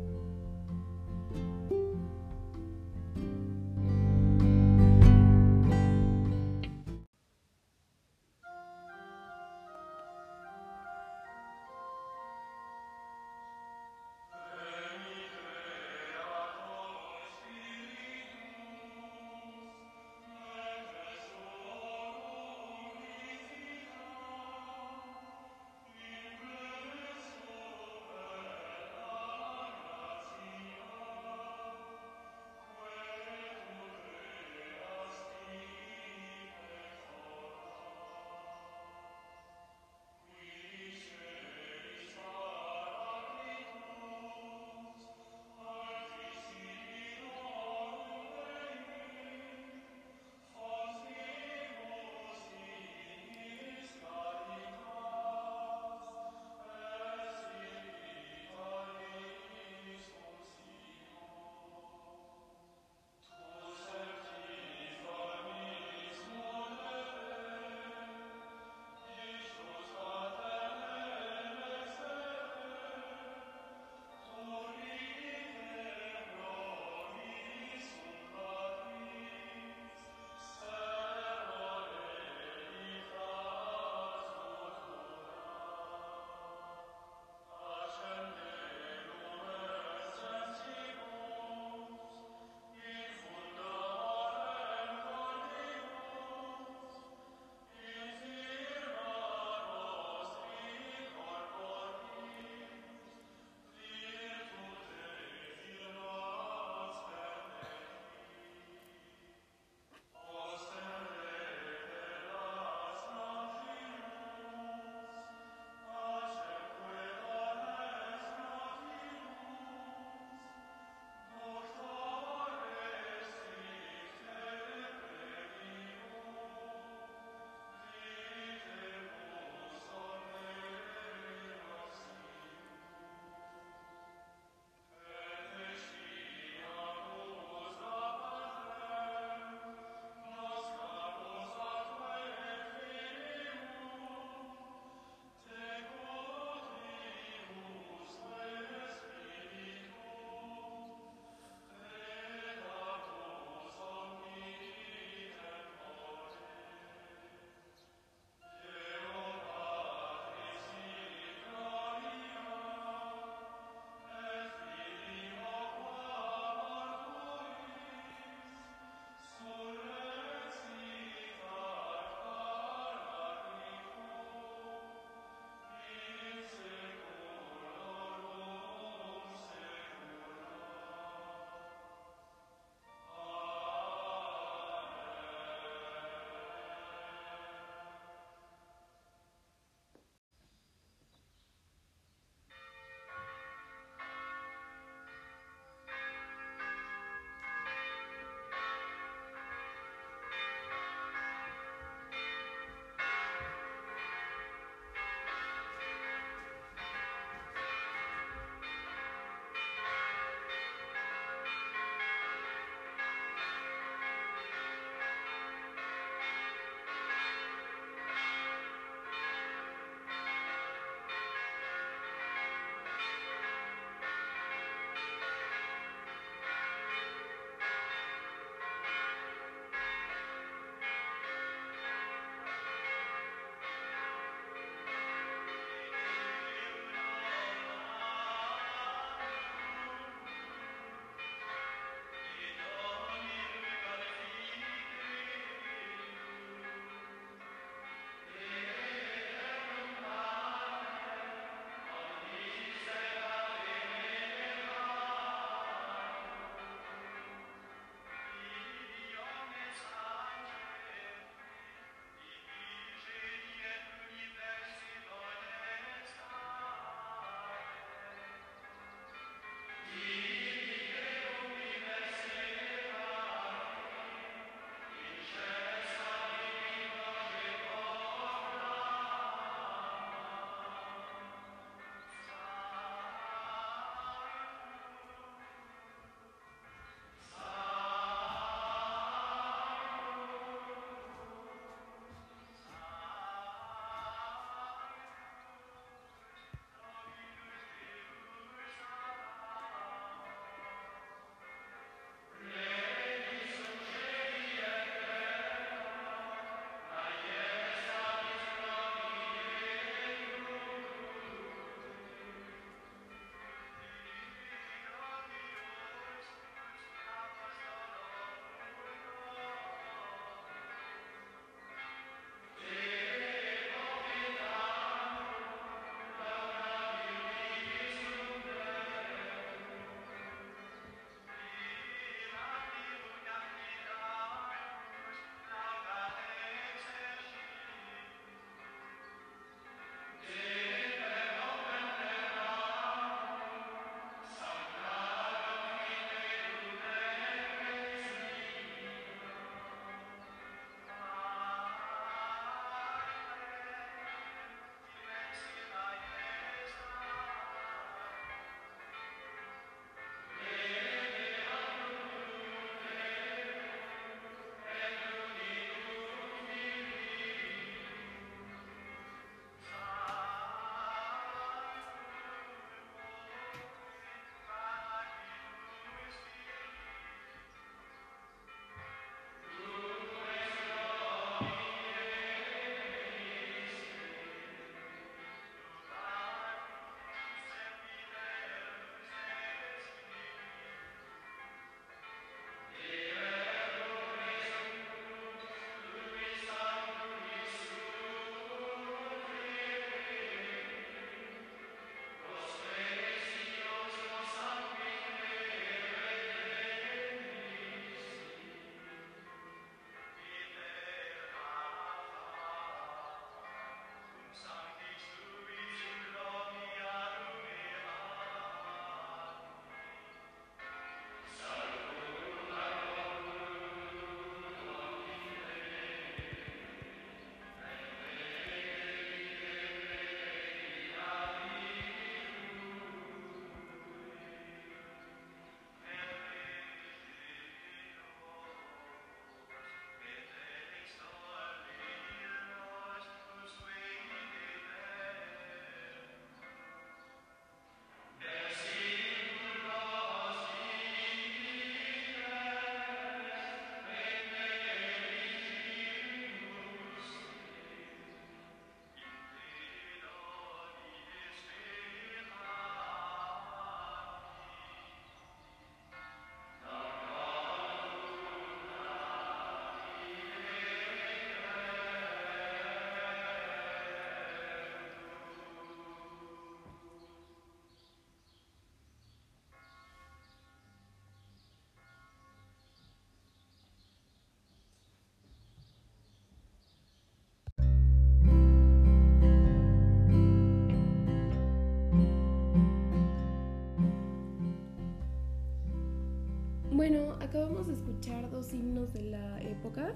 Bueno, 496.78 497.14
acabamos 497.22 497.66
de 497.66 497.74
escuchar 497.74 498.30
dos 498.30 498.54
himnos 498.54 498.94
de 498.94 499.02
la 499.02 499.42
época 499.42 499.96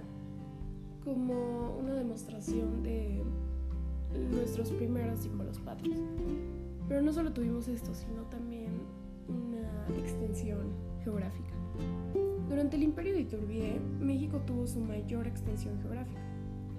como 1.05 1.77
una 1.77 1.93
demostración 1.93 2.81
de 2.81 3.21
nuestros 4.31 4.71
primeros 4.71 5.19
símbolos 5.19 5.59
patrios. 5.59 5.99
Pero 6.87 7.03
no 7.03 7.13
solo 7.13 7.33
tuvimos 7.33 7.67
esto, 7.67 7.93
sino 7.93 8.23
también 8.31 8.71
una 9.27 9.95
extensión 9.99 10.73
geográfica. 11.03 11.53
Durante 12.49 12.77
el 12.77 12.81
imperio 12.81 13.13
de 13.13 13.21
Iturbide, 13.21 13.79
México 13.99 14.41
tuvo 14.47 14.65
su 14.65 14.79
mayor 14.79 15.27
extensión 15.27 15.79
geográfica. 15.81 16.19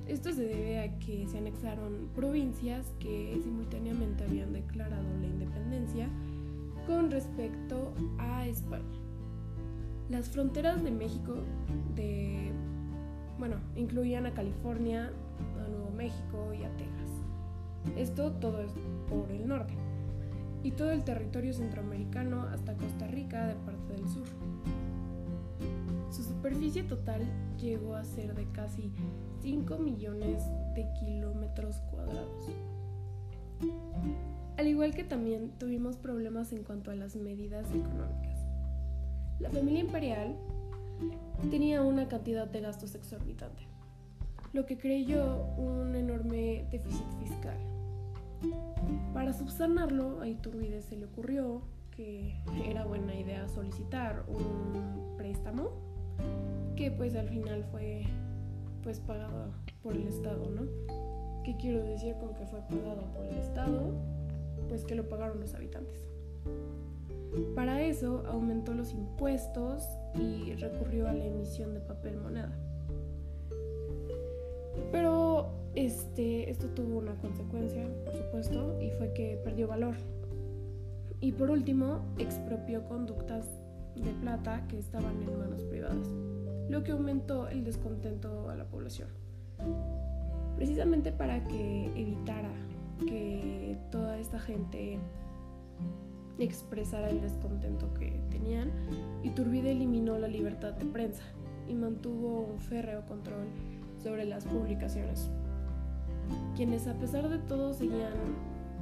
Esto 0.09 0.33
se 0.33 0.43
debe 0.43 0.81
a 0.81 0.99
que 0.99 1.29
se 1.29 1.39
anexaron 1.39 2.09
provincias 2.13 2.93
que 2.99 3.39
simultáneamente 3.41 4.25
habían 4.25 4.53
declarado 4.53 5.07
la 5.21 5.29
independencia 5.29 6.09
con 6.89 7.09
respecto 7.09 7.95
a 8.19 8.49
España. 8.49 9.02
Las 10.13 10.29
fronteras 10.29 10.85
de 10.85 10.91
México 10.91 11.37
de 11.97 12.53
bueno, 13.39 13.57
incluían 13.77 14.27
a 14.27 14.35
California, 14.35 15.11
a 15.59 15.69
Nuevo 15.69 15.91
México 15.91 16.53
y 16.53 16.65
a 16.65 16.71
Texas. 16.77 17.11
Esto 17.97 18.31
todo 18.33 18.61
es 18.61 18.71
por 19.09 19.31
el 19.33 19.49
norte. 19.49 19.73
Y 20.63 20.73
todo 20.73 20.93
el 20.93 21.03
territorio 21.03 21.55
centroamericano 21.55 22.43
hasta 22.43 22.75
Costa 22.75 23.07
Rica 23.07 23.47
de 23.47 23.55
parte 23.55 23.95
del 23.95 24.07
sur. 24.07 24.27
Su 26.11 26.23
superficie 26.25 26.83
total 26.83 27.23
llegó 27.59 27.95
a 27.95 28.05
ser 28.05 28.35
de 28.35 28.45
casi 28.53 28.93
5 29.41 29.79
millones 29.79 30.43
de 30.75 30.87
kilómetros 31.01 31.79
cuadrados. 31.91 32.51
Al 34.59 34.69
igual 34.69 34.95
que 34.95 35.05
también 35.05 35.53
tuvimos 35.59 35.97
problemas 35.97 36.53
en 36.53 36.65
cuanto 36.65 36.91
a 36.91 36.95
las 36.95 37.17
medidas 37.17 37.67
económicas. 37.71 38.32
La 39.41 39.51
familia 39.51 39.81
imperial 39.81 40.37
tenía 41.51 41.83
una 41.83 42.09
cantidad 42.09 42.47
de 42.47 42.61
gastos 42.61 42.95
exorbitante, 42.95 43.65
lo 44.53 44.67
que 44.67 44.79
creyó 44.79 45.45
un 45.57 45.95
enorme 45.97 46.67
déficit 46.71 47.07
fiscal. 47.19 47.57
Para 49.13 49.33
subsanarlo, 49.33 50.21
a 50.21 50.29
Iturbide 50.29 50.83
se 50.83 50.97
le 50.97 51.07
ocurrió 51.07 51.63
que 51.91 52.35
era 52.65 52.85
buena 52.85 53.15
idea 53.15 53.49
solicitar 53.49 54.25
un 54.27 55.17
préstamo 55.17 55.71
que 56.77 56.91
pues 56.91 57.15
al 57.17 57.29
final 57.29 57.65
fue 57.71 58.05
pues 58.83 58.99
pagado 59.01 59.53
por 59.83 59.95
el 59.95 60.09
Estado, 60.09 60.51
¿no? 60.51 60.63
¿Qué 61.45 61.57
quiero 61.57 61.85
decir 61.85 62.15
con 62.17 62.35
que 62.35 62.47
fue 62.47 62.61
pagado 62.61 63.03
por 63.15 63.25
el 63.27 63.37
Estado? 63.39 63.93
Pues 64.69 64.85
que 64.85 64.95
lo 64.95 65.09
pagaron 65.09 65.41
los 65.41 65.55
habitantes. 65.55 66.07
Para 67.55 67.83
eso 67.83 68.25
aumentó 68.27 68.75
los 68.75 68.93
impuestos 68.93 69.85
y 70.15 70.55
recurrió 70.55 71.09
a 71.09 71.13
la 71.13 71.25
emisión 71.25 71.75
de 71.75 71.81
papel 71.81 72.19
moneda. 72.19 72.53
Pero 74.91 75.51
este, 75.75 76.51
esto 76.51 76.69
tuvo 76.69 76.99
una 76.99 77.15
consecuencia, 77.17 77.89
por 78.05 78.15
supuesto, 78.15 78.81
y 78.81 78.91
fue 78.91 79.13
que 79.13 79.41
perdió 79.43 79.69
valor. 79.69 79.95
Y 81.21 81.33
por 81.33 81.51
último, 81.51 82.01
expropió 82.19 82.85
conductas 82.85 83.47
de 83.95 84.11
plata 84.21 84.67
que 84.69 84.79
estaban 84.79 85.23
en 85.23 85.39
manos 85.39 85.63
privadas, 85.65 86.09
lo 86.69 86.83
que 86.83 86.93
aumentó 86.93 87.49
el 87.49 87.65
descontento 87.65 88.51
a 88.51 88.57
la 88.57 88.65
población. 88.65 89.09
Precisamente 90.57 91.13
para 91.13 91.45
que 91.45 91.87
evitara 91.97 92.53
que 93.07 93.77
toda 93.91 94.19
esta 94.19 94.39
gente 94.39 94.99
expresara 96.39 97.11
el 97.11 97.21
descontento 97.21 97.93
que 97.95 98.21
tenían, 98.31 98.71
Iturbide 99.23 99.73
eliminó 99.73 100.19
la 100.19 100.29
libertad 100.29 100.73
de 100.73 100.87
prensa 100.87 101.23
y 101.69 101.75
mantuvo 101.75 102.41
un 102.41 102.61
férreo 102.61 103.05
control 103.07 103.47
sobre 104.03 104.25
las 104.25 104.45
publicaciones, 104.45 105.31
quienes 106.57 106.89
a 106.89 106.95
pesar 106.95 107.29
de 107.29 107.39
todo 107.39 107.73
seguían 107.73 108.13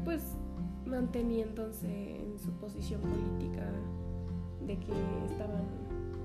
pues 0.04 0.22
manteniéndose 0.86 2.16
en 2.16 2.38
su 2.38 2.50
posición 2.52 3.00
política 3.02 3.66
de 4.66 4.78
que 4.78 4.92
estaban, 5.30 5.62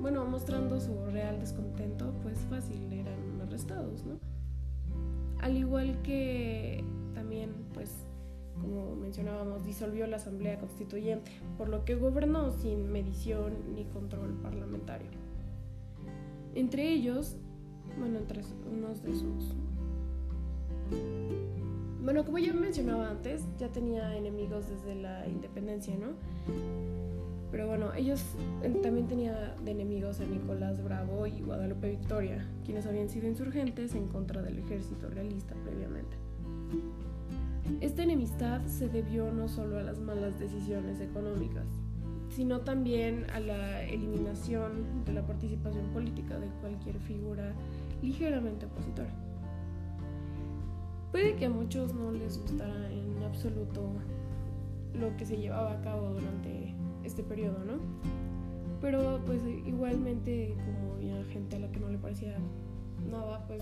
bueno, 0.02 0.26
mostrando 0.26 0.80
su 0.80 1.06
real 1.08 1.40
descontento, 1.40 2.14
pues 2.24 2.40
fácil 2.50 2.92
eran 2.92 3.42
arrestados, 3.42 4.06
¿no? 4.06 4.20
Al 5.42 5.58
igual 5.58 6.02
que 6.02 6.84
también 7.14 7.52
pues 7.74 8.06
como 8.62 8.96
mencionábamos, 8.96 9.66
disolvió 9.66 10.08
la 10.08 10.18
Asamblea 10.18 10.60
Constituyente, 10.60 11.32
por 11.58 11.70
lo 11.70 11.86
que 11.86 11.96
gobernó 11.96 12.52
sin 12.52 12.92
medición 12.92 13.54
ni 13.76 13.86
control 13.86 14.34
parlamentario. 14.42 15.08
Entre 16.54 16.90
ellos, 16.90 17.36
bueno, 18.00 18.20
entre 18.20 18.42
unos 18.72 19.04
de 19.04 19.14
sus... 19.14 19.54
Bueno, 22.04 22.24
como 22.24 22.38
ya 22.38 22.54
mencionaba 22.54 23.10
antes, 23.10 23.44
ya 23.58 23.70
tenía 23.70 24.16
enemigos 24.16 24.70
desde 24.70 24.96
la 24.96 25.28
independencia, 25.28 25.96
¿no? 25.98 26.14
Pero 27.52 27.68
bueno, 27.68 27.94
ellos 27.94 28.22
también 28.84 29.08
tenía 29.08 29.56
de 29.64 29.72
enemigos 29.72 30.20
a 30.20 30.26
Nicolás 30.26 30.84
Bravo 30.84 31.26
y 31.26 31.42
Guadalupe 31.42 31.90
Victoria, 31.90 32.46
quienes 32.64 32.86
habían 32.86 33.10
sido 33.10 33.28
insurgentes 33.28 33.96
en 33.96 34.08
contra 34.08 34.42
del 34.42 34.60
ejército 34.60 35.10
realista 35.10 35.56
previamente. 35.64 36.25
Esta 37.86 38.02
enemistad 38.02 38.66
se 38.66 38.90
debió 38.90 39.32
no 39.32 39.48
solo 39.48 39.78
a 39.78 39.84
las 39.84 40.00
malas 40.00 40.40
decisiones 40.40 41.00
económicas, 41.00 41.68
sino 42.30 42.62
también 42.62 43.28
a 43.30 43.40
la 43.40 43.84
eliminación 43.84 45.06
de 45.06 45.14
la 45.14 45.22
participación 45.22 45.86
política 45.94 46.40
de 46.40 46.48
cualquier 46.62 46.98
figura 47.02 47.54
ligeramente 48.02 48.66
opositora. 48.66 49.14
Puede 51.12 51.36
que 51.36 51.46
a 51.46 51.52
muchos 51.52 51.94
no 51.94 52.12
les 52.12 52.42
gustara 52.42 52.92
en 52.92 53.22
absoluto 53.24 53.88
lo 54.96 55.16
que 55.16 55.28
se 55.28 55.38
llevaba 55.38 55.74
a 55.74 55.82
cabo 55.82 56.10
durante 56.10 56.74
este 57.04 57.22
periodo, 57.22 57.64
¿no? 57.66 57.74
Pero 58.82 59.22
pues 59.28 59.44
igualmente 59.64 60.58
como 60.66 60.96
había 60.96 61.24
gente 61.26 61.58
a 61.58 61.60
la 61.60 61.72
que 61.72 61.80
no 61.80 61.90
le 61.90 62.00
parecía 62.00 62.36
nada, 63.12 63.46
pues 63.46 63.62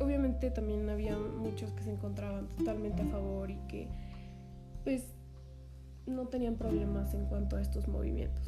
obviamente 0.00 0.50
también 0.50 0.88
había 0.88 1.16
muchos 1.16 1.70
que 1.72 1.82
se 1.82 1.92
encontraban 1.92 2.48
totalmente 2.48 3.02
a 3.02 3.06
favor 3.06 3.50
y 3.50 3.56
que 3.68 3.88
pues 4.84 5.14
no 6.06 6.28
tenían 6.28 6.56
problemas 6.56 7.14
en 7.14 7.26
cuanto 7.26 7.56
a 7.56 7.62
estos 7.62 7.88
movimientos. 7.88 8.46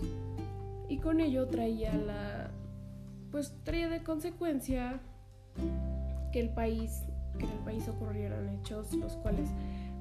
Y 0.88 0.98
con 0.98 1.20
ello 1.20 1.46
traía 1.48 1.94
la 1.94 2.50
pues 3.30 3.54
traía 3.64 3.88
de 3.88 4.02
consecuencia 4.02 5.00
que 6.32 6.40
el 6.40 6.50
país 6.50 7.02
que 7.38 7.44
en 7.44 7.50
el 7.50 7.58
país 7.58 7.86
ocurrieran 7.88 8.48
hechos 8.48 8.94
los 8.94 9.12
cuales 9.16 9.50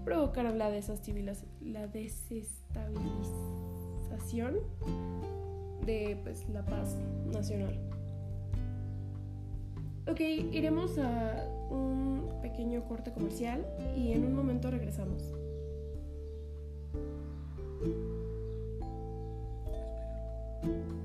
provocaran 0.06 0.58
la, 0.58 0.70
la 0.70 1.88
desestabilización 1.88 4.56
de 5.86 6.18
pues, 6.24 6.48
la 6.50 6.64
paz 6.64 6.96
nacional. 7.26 7.78
Ok, 10.08 10.20
iremos 10.20 11.00
a 11.00 11.48
un 11.72 12.30
pequeño 12.42 12.84
corte 12.88 13.12
comercial 13.12 13.66
y 13.98 14.12
en 14.12 14.24
un 14.24 14.36
momento 14.36 14.70
regresamos. 14.70 15.34
Espera. 20.62 21.05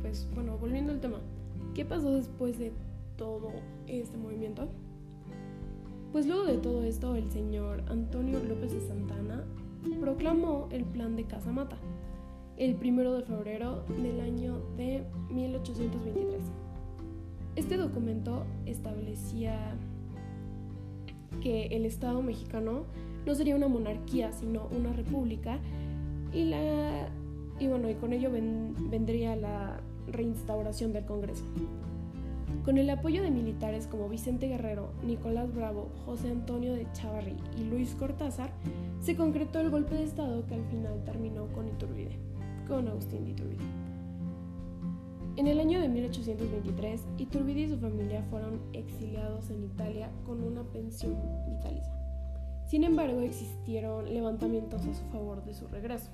Pues 0.00 0.28
bueno, 0.34 0.56
volviendo 0.58 0.92
al 0.92 1.00
tema, 1.00 1.18
¿qué 1.74 1.84
pasó 1.84 2.14
después 2.14 2.58
de 2.58 2.72
todo 3.16 3.52
este 3.86 4.16
movimiento? 4.16 4.68
Pues 6.12 6.26
luego 6.26 6.44
de 6.44 6.58
todo 6.58 6.82
esto, 6.84 7.14
el 7.14 7.30
señor 7.30 7.84
Antonio 7.88 8.42
López 8.42 8.72
de 8.72 8.80
Santana 8.80 9.44
proclamó 10.00 10.68
el 10.70 10.84
plan 10.84 11.16
de 11.16 11.24
Casamata 11.24 11.76
el 12.60 12.74
primero 12.74 13.14
de 13.14 13.22
febrero 13.22 13.84
del 14.02 14.20
año 14.20 14.60
de 14.76 15.02
1823. 15.30 16.42
Este 17.56 17.78
documento 17.78 18.44
establecía 18.66 19.78
que 21.40 21.68
el 21.68 21.86
Estado 21.86 22.20
mexicano 22.22 22.84
no 23.24 23.34
sería 23.34 23.56
una 23.56 23.68
monarquía, 23.68 24.32
sino 24.32 24.68
una 24.78 24.92
república, 24.92 25.58
y, 26.34 26.44
la, 26.44 27.08
y 27.60 27.68
bueno, 27.68 27.88
y 27.90 27.94
con 27.94 28.12
ello 28.12 28.30
vendría 28.32 29.36
la 29.36 29.80
reinstauración 30.08 30.92
del 30.92 31.04
Congreso. 31.04 31.44
Con 32.64 32.78
el 32.78 32.90
apoyo 32.90 33.22
de 33.22 33.30
militares 33.30 33.86
como 33.86 34.08
Vicente 34.08 34.48
Guerrero, 34.48 34.92
Nicolás 35.04 35.54
Bravo, 35.54 35.88
José 36.04 36.30
Antonio 36.30 36.74
de 36.74 36.86
Chavarri 36.92 37.36
y 37.58 37.64
Luis 37.64 37.94
Cortázar, 37.94 38.50
se 39.00 39.14
concretó 39.14 39.60
el 39.60 39.70
golpe 39.70 39.94
de 39.94 40.04
Estado 40.04 40.46
que 40.46 40.54
al 40.54 40.64
final 40.64 41.02
terminó 41.04 41.46
con 41.48 41.68
Iturbide, 41.68 42.18
con 42.66 42.88
Agustín 42.88 43.24
de 43.24 43.30
Iturbide. 43.30 43.64
En 45.36 45.46
el 45.46 45.60
año 45.60 45.80
de 45.80 45.88
1823, 45.88 47.06
Iturbide 47.18 47.60
y 47.60 47.68
su 47.68 47.78
familia 47.78 48.22
fueron 48.24 48.60
exiliados 48.72 49.48
en 49.50 49.64
Italia 49.64 50.10
con 50.26 50.42
una 50.42 50.62
pensión 50.64 51.16
vitalicia. 51.46 51.94
Sin 52.66 52.84
embargo, 52.84 53.20
existieron 53.20 54.12
levantamientos 54.12 54.86
a 54.86 54.94
su 54.94 55.04
favor 55.10 55.44
de 55.44 55.54
su 55.54 55.66
regreso. 55.66 56.10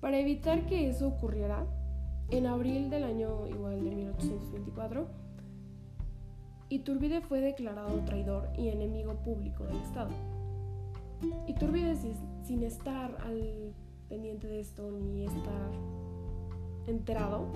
Para 0.00 0.18
evitar 0.18 0.66
que 0.66 0.88
eso 0.88 1.08
ocurriera, 1.08 1.66
en 2.30 2.46
abril 2.46 2.90
del 2.90 3.04
año 3.04 3.46
igual 3.46 3.84
de 3.84 3.90
1824, 3.90 5.06
Iturbide 6.70 7.20
fue 7.20 7.40
declarado 7.40 7.98
traidor 8.04 8.48
y 8.56 8.68
enemigo 8.68 9.14
público 9.16 9.64
del 9.64 9.76
Estado. 9.78 10.10
Iturbide, 11.48 11.96
sin 11.96 12.62
estar 12.62 13.16
al 13.20 13.74
pendiente 14.08 14.46
de 14.46 14.60
esto 14.60 14.90
ni 14.90 15.24
estar 15.24 15.70
enterado, 16.86 17.46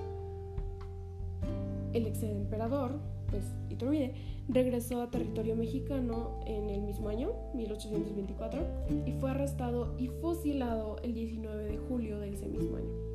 el 1.93 2.07
ex 2.07 2.23
emperador, 2.25 2.99
pues 3.31 3.45
Iturbide, 3.71 4.15
regresó 4.49 5.03
a 5.03 5.11
territorio 5.11 5.57
mexicano 5.57 6.41
en 6.47 6.71
el 6.71 6.83
mismo 6.83 7.09
año, 7.09 7.33
1824, 7.55 8.61
y 9.07 9.13
fue 9.13 9.31
arrestado 9.31 9.95
y 9.99 10.09
fusilado 10.09 10.97
el 11.03 11.15
19 11.15 11.65
de 11.65 11.79
julio 11.79 12.19
de 12.19 12.33
ese 12.33 12.47
mismo 12.47 12.77
año. 12.77 13.15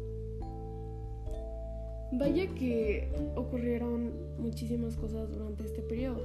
Vaya 2.12 2.48
que 2.56 3.08
ocurrieron 3.36 4.12
muchísimas 4.40 4.98
cosas 4.98 5.30
durante 5.30 5.64
este 5.64 5.82
periodo. 5.82 6.22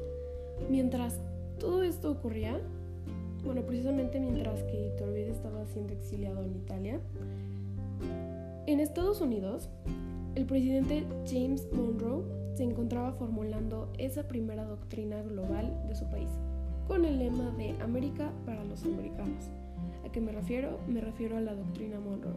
Mientras 0.70 1.20
todo 1.58 1.82
esto 1.82 2.10
ocurría, 2.10 2.58
bueno, 3.44 3.62
precisamente 3.62 4.18
mientras 4.18 4.62
que 4.62 4.92
Iturbide 4.94 5.30
estaba 5.30 5.66
siendo 5.66 5.92
exiliado 5.92 6.42
en 6.42 6.56
Italia, 6.56 7.00
en 8.66 8.80
Estados 8.80 9.20
Unidos, 9.20 9.68
el 10.34 10.46
presidente 10.46 11.04
James 11.26 11.68
Monroe 11.72 12.24
se 12.54 12.64
encontraba 12.64 13.12
formulando 13.12 13.92
esa 13.98 14.28
primera 14.28 14.64
doctrina 14.64 15.22
global 15.22 15.76
de 15.88 15.94
su 15.94 16.08
país, 16.08 16.30
con 16.86 17.04
el 17.04 17.18
lema 17.18 17.50
de 17.52 17.70
América 17.82 18.30
para 18.46 18.64
los 18.64 18.84
americanos. 18.84 19.50
¿A 20.04 20.12
qué 20.12 20.20
me 20.20 20.32
refiero? 20.32 20.78
Me 20.86 21.00
refiero 21.00 21.36
a 21.36 21.40
la 21.40 21.54
doctrina 21.54 21.98
Monroe. 21.98 22.36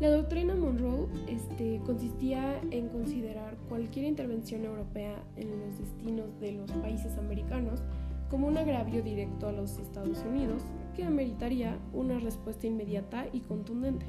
La 0.00 0.10
doctrina 0.10 0.54
Monroe 0.54 1.06
este, 1.28 1.80
consistía 1.86 2.60
en 2.70 2.88
considerar 2.88 3.56
cualquier 3.68 4.06
intervención 4.06 4.64
europea 4.64 5.22
en 5.36 5.50
los 5.50 5.78
destinos 5.78 6.40
de 6.40 6.52
los 6.52 6.70
países 6.72 7.16
americanos 7.16 7.80
como 8.28 8.48
un 8.48 8.58
agravio 8.58 9.02
directo 9.02 9.46
a 9.46 9.52
los 9.52 9.78
Estados 9.78 10.24
Unidos 10.28 10.62
que 10.96 11.04
ameritaría 11.04 11.78
una 11.92 12.18
respuesta 12.18 12.66
inmediata 12.66 13.26
y 13.32 13.40
contundente. 13.40 14.06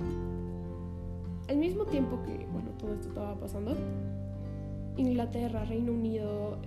Al 1.49 1.57
mismo 1.57 1.85
tiempo 1.85 2.21
que 2.23 2.47
bueno, 2.47 2.71
todo 2.79 2.93
esto 2.93 3.09
estaba 3.09 3.35
pasando, 3.39 3.75
Inglaterra, 4.97 5.65
Reino 5.65 5.91
Unido, 5.91 6.57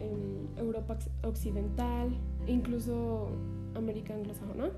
Europa 0.57 0.99
Occidental 1.23 2.11
incluso 2.49 3.29
América 3.75 4.15
anglosajona, 4.15 4.71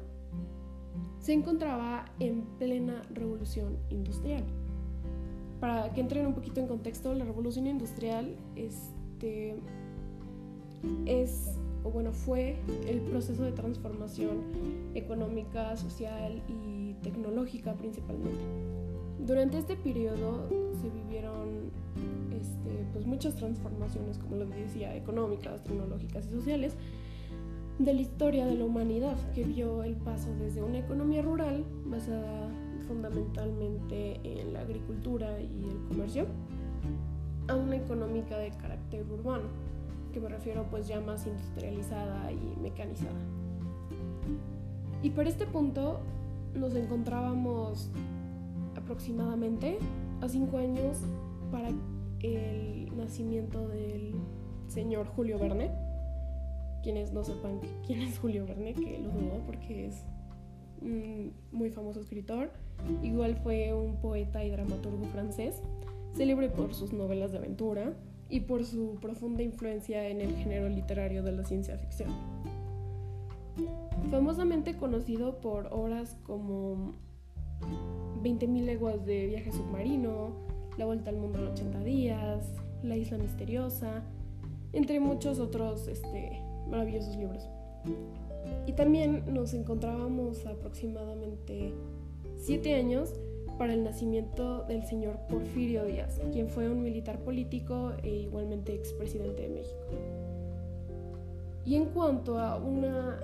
se 1.21 1.33
encontraba 1.33 2.07
en 2.19 2.43
plena 2.59 3.03
revolución 3.13 3.79
industrial. 3.91 4.45
Para 5.61 5.93
que 5.93 6.01
entren 6.01 6.27
un 6.27 6.35
poquito 6.35 6.61
en 6.61 6.67
contexto, 6.67 7.15
la 7.15 7.25
revolución 7.25 7.67
industrial 7.67 8.35
este, 8.57 9.55
es, 11.05 11.55
o 11.85 11.91
bueno, 11.91 12.13
fue 12.13 12.57
el 12.89 13.01
proceso 13.03 13.43
de 13.43 13.53
transformación 13.53 14.39
económica, 14.95 15.77
social 15.77 16.43
y 16.49 16.95
tecnológica 17.03 17.75
principalmente. 17.75 18.41
Durante 19.27 19.59
este 19.59 19.77
periodo 19.77 20.49
se 20.81 20.89
vivieron 20.89 21.40
pues 22.93 23.07
muchas 23.07 23.35
transformaciones, 23.37 24.19
como 24.19 24.37
les 24.37 24.51
decía, 24.51 24.95
económicas, 24.97 25.63
tecnológicas 25.65 26.27
y 26.27 26.31
sociales, 26.31 26.77
de 27.79 27.95
la 27.95 28.01
historia 28.01 28.47
de 28.47 28.57
la 28.57 28.65
humanidad, 28.65 29.17
que 29.35 29.45
vio 29.45 29.83
el 29.83 29.97
paso 29.97 30.29
desde 30.39 30.63
una 30.63 30.79
economía 30.79 31.23
rural 31.23 31.65
basada 31.87 32.49
fundamentalmente 32.87 34.21
en 34.23 34.53
la 34.53 34.61
agricultura 34.61 35.41
y 35.41 35.65
el 35.65 35.89
comercio, 35.89 36.27
a 37.49 37.57
una 37.57 37.77
económica 37.77 38.37
de 38.37 38.51
carácter 38.51 39.07
urbano, 39.11 39.49
que 40.13 40.21
me 40.21 40.29
refiero 40.29 40.67
pues 40.71 40.89
ya 40.89 41.01
más 41.01 41.27
industrializada 41.27 42.31
y 42.33 42.61
mecanizada. 42.61 43.21
Y 45.03 45.11
por 45.11 45.27
este 45.27 45.47
punto 45.47 46.01
nos 46.55 46.75
encontrábamos 46.75 47.91
aproximadamente 48.77 49.79
a 50.21 50.29
cinco 50.29 50.59
años 50.59 50.99
para 51.51 51.71
el 52.23 52.97
nacimiento 52.97 53.69
del 53.69 54.15
señor 54.69 55.07
Julio 55.07 55.39
Verne 55.39 55.71
quienes 56.83 57.13
no 57.13 57.25
sepan 57.25 57.61
quién 57.87 58.03
es 58.03 58.19
Julio 58.19 58.47
Verne, 58.47 58.75
que 58.75 58.99
lo 58.99 59.11
dudo 59.11 59.41
porque 59.47 59.87
es 59.87 60.05
un 60.81 61.33
muy 61.53 61.71
famoso 61.71 62.01
escritor. 62.01 62.51
Igual 63.03 63.37
fue 63.37 63.75
un 63.75 63.97
poeta 63.97 64.43
y 64.45 64.51
dramaturgo 64.51 65.05
francés, 65.07 65.61
célebre 66.15 66.49
por 66.49 66.75
sus 66.75 66.93
novelas 66.93 67.33
de 67.33 67.39
aventura 67.39 67.93
y 68.31 68.41
por 68.41 68.65
su 68.65 68.97
profunda 69.01 69.43
influencia 69.43 70.09
en 70.09 70.21
el 70.21 70.35
género 70.37 70.69
literario 70.69 71.23
de 71.23 71.33
la 71.33 71.45
ciencia 71.45 71.77
ficción. 71.77 72.11
Famosamente 74.11 74.77
conocido 74.77 75.41
por 75.41 75.69
obras 75.73 76.17
como 76.23 76.95
20.000 78.23 78.65
leguas 78.65 79.05
de 79.05 79.27
viaje 79.27 79.53
submarino, 79.53 80.33
La 80.81 80.87
vuelta 80.87 81.11
al 81.11 81.17
mundo 81.17 81.39
en 81.39 81.49
80 81.49 81.81
días, 81.81 82.55
La 82.83 82.97
isla 82.97 83.19
misteriosa, 83.19 84.03
entre 84.73 84.99
muchos 84.99 85.39
otros 85.39 85.87
este, 85.89 86.41
maravillosos 86.71 87.17
libros. 87.17 87.47
Y 88.67 88.73
también 88.73 89.23
nos 89.31 89.53
encontrábamos 89.53 90.47
aproximadamente 90.47 91.75
siete 92.39 92.77
años 92.77 93.13
para 93.59 93.75
el 93.75 93.85
nacimiento 93.85 94.63
del 94.63 94.83
señor 94.87 95.19
Porfirio 95.29 95.85
Díaz, 95.85 96.19
quien 96.33 96.49
fue 96.49 96.71
un 96.71 96.83
militar 96.83 97.19
político 97.19 97.93
e 98.03 98.09
igualmente 98.09 98.75
expresidente 98.75 99.43
de 99.43 99.49
México. 99.51 99.85
Y 101.67 101.75
en 101.75 101.91
cuanto 101.91 102.39
a 102.39 102.57
una 102.57 103.21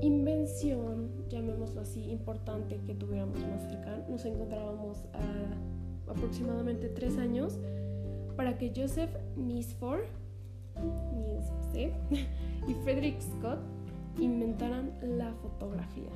invención, 0.00 1.10
llamémoslo 1.28 1.82
así, 1.82 2.10
importante 2.10 2.80
que 2.84 2.96
tuviéramos 2.96 3.38
más 3.38 3.62
cerca, 3.70 4.04
nos 4.08 4.24
encontrábamos 4.24 5.04
a 5.12 5.81
aproximadamente 6.08 6.88
tres 6.88 7.18
años 7.18 7.58
para 8.36 8.58
que 8.58 8.72
Joseph 8.74 9.10
Nisfor, 9.36 10.04
y 12.68 12.74
Frederick 12.84 13.20
Scott 13.20 13.60
inventaran 14.18 14.92
la 15.02 15.32
fotografía. 15.34 16.10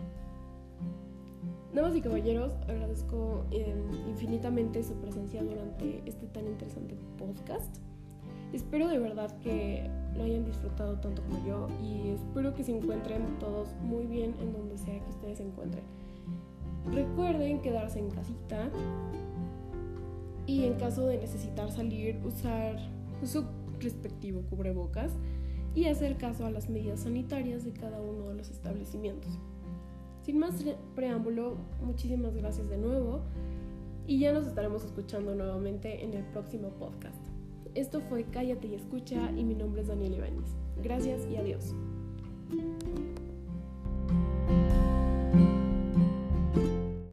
Damas 1.75 1.97
y 1.97 2.01
caballeros, 2.01 2.53
agradezco 2.69 3.45
em, 3.51 4.09
infinitamente 4.09 4.83
su 4.83 4.95
presencia 4.95 5.43
durante 5.43 6.03
este 6.07 6.27
tan 6.27 6.47
interesante 6.47 6.97
podcast. 7.19 7.77
Espero 8.53 8.89
de 8.89 8.99
verdad 8.99 9.37
que 9.41 9.91
lo 10.17 10.23
hayan 10.23 10.45
disfrutado 10.45 10.99
tanto 11.01 11.23
como 11.23 11.45
yo 11.47 11.69
y 11.83 12.11
espero 12.11 12.55
que 12.55 12.65
se 12.65 12.75
encuentren 12.75 13.23
todos 13.39 13.75
muy 13.83 14.07
bien 14.07 14.35
en 14.41 14.53
donde 14.53 14.79
sea 14.79 14.99
que 15.01 15.11
ustedes 15.11 15.39
se 15.39 15.45
encuentren. 15.45 15.85
Recuerden 16.93 17.61
quedarse 17.61 17.99
en 17.99 18.11
casita 18.11 18.71
y 20.47 20.65
en 20.65 20.75
caso 20.75 21.07
de 21.07 21.19
necesitar 21.19 21.71
salir, 21.71 22.21
usar 22.25 22.77
su 23.25 23.45
respectivo 23.81 24.43
cubrebocas 24.49 25.13
y 25.75 25.87
hacer 25.87 26.17
caso 26.17 26.47
a 26.47 26.51
las 26.51 26.71
medidas 26.71 27.01
sanitarias 27.01 27.65
de 27.65 27.73
cada 27.73 28.01
uno 28.01 28.29
de 28.29 28.35
los 28.35 28.51
establecimientos. 28.51 29.39
Sin 30.23 30.39
más 30.39 30.55
preámbulo, 30.95 31.57
muchísimas 31.85 32.35
gracias 32.35 32.69
de 32.69 32.79
nuevo 32.79 33.21
y 34.07 34.19
ya 34.19 34.33
nos 34.33 34.47
estaremos 34.47 34.85
escuchando 34.85 35.35
nuevamente 35.35 36.03
en 36.05 36.15
el 36.15 36.25
próximo 36.25 36.71
podcast. 36.71 37.21
Esto 37.75 38.01
fue 38.01 38.25
Cállate 38.25 38.69
y 38.69 38.75
Escucha 38.75 39.31
y 39.37 39.45
mi 39.45 39.55
nombre 39.55 39.83
es 39.83 39.89
Daniel 39.89 40.15
Ibáñez. 40.15 40.57
Gracias 40.83 41.27
y 41.31 41.37
adiós. 41.37 41.75